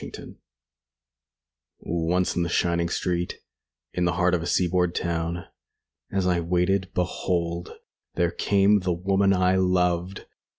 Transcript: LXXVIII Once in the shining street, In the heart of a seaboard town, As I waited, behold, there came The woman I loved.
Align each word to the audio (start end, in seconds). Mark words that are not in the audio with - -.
LXXVIII 0.03 0.37
Once 1.81 2.35
in 2.35 2.41
the 2.41 2.49
shining 2.49 2.89
street, 2.89 3.37
In 3.93 4.05
the 4.05 4.13
heart 4.13 4.33
of 4.33 4.41
a 4.41 4.47
seaboard 4.47 4.95
town, 4.95 5.45
As 6.11 6.25
I 6.25 6.39
waited, 6.39 6.89
behold, 6.95 7.75
there 8.15 8.31
came 8.31 8.79
The 8.79 8.93
woman 8.93 9.31
I 9.31 9.57
loved. 9.57 10.25